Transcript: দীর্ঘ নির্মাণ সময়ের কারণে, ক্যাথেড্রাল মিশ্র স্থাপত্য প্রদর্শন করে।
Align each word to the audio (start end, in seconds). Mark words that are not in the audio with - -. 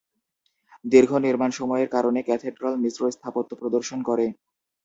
দীর্ঘ 0.85 1.11
নির্মাণ 1.25 1.51
সময়ের 1.51 1.89
কারণে, 1.95 2.19
ক্যাথেড্রাল 2.23 2.75
মিশ্র 2.83 3.01
স্থাপত্য 3.11 3.51
প্রদর্শন 3.61 3.99
করে। 4.09 4.25